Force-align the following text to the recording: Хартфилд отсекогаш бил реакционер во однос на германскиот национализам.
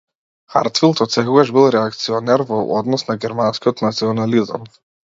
Хартфилд 0.53 1.03
отсекогаш 1.05 1.51
бил 1.59 1.69
реакционер 1.77 2.45
во 2.55 2.61
однос 2.81 3.09
на 3.13 3.21
германскиот 3.29 3.89
национализам. 3.89 4.71